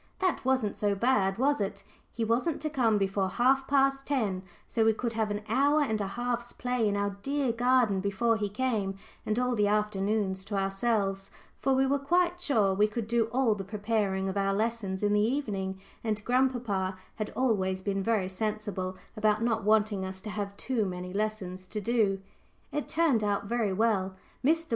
That 0.17 0.43
wasn't 0.43 0.75
so 0.75 0.95
bad, 0.95 1.37
was 1.37 1.61
it? 1.61 1.83
He 2.11 2.25
wasn't 2.25 2.59
to 2.61 2.71
come 2.71 2.97
before 2.97 3.29
half 3.29 3.67
past 3.67 4.07
ten, 4.07 4.41
so 4.65 4.83
we 4.83 4.93
could 4.93 5.13
have 5.13 5.29
an 5.29 5.43
hour 5.47 5.83
and 5.83 6.01
a 6.01 6.07
half's 6.07 6.51
play 6.53 6.87
in 6.87 6.97
our 6.97 7.11
dear 7.21 7.51
garden 7.51 7.99
before 7.99 8.35
he 8.35 8.49
came, 8.49 8.97
and 9.27 9.37
all 9.37 9.53
the 9.53 9.67
afternoons 9.67 10.43
to 10.45 10.55
ourselves; 10.55 11.29
for 11.59 11.73
we 11.75 11.85
were 11.85 11.99
quite 11.99 12.41
sure 12.41 12.73
we 12.73 12.87
could 12.87 13.07
do 13.07 13.25
all 13.25 13.53
the 13.53 13.63
preparing 13.63 14.27
of 14.27 14.37
our 14.37 14.55
lessons 14.55 15.03
in 15.03 15.13
the 15.13 15.21
evening, 15.21 15.79
and 16.03 16.25
grandpapa 16.25 16.97
had 17.17 17.29
always 17.35 17.79
been 17.79 18.01
very 18.01 18.27
sensible 18.27 18.97
about 19.15 19.43
not 19.43 19.63
wanting 19.63 20.03
us 20.03 20.19
to 20.21 20.31
have 20.31 20.57
too 20.57 20.83
many 20.83 21.13
lessons 21.13 21.67
to 21.67 21.79
do. 21.79 22.19
It 22.71 22.89
turned 22.89 23.23
out 23.23 23.45
very 23.45 23.71
well. 23.71 24.15
Mr. 24.43 24.69